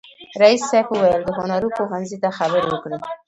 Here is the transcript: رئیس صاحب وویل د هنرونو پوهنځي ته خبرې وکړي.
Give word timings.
رئیس 0.41 0.61
صاحب 0.71 0.87
وویل 0.89 1.21
د 1.25 1.29
هنرونو 1.37 1.75
پوهنځي 1.77 2.17
ته 2.23 2.29
خبرې 2.37 2.67
وکړي. 2.69 2.97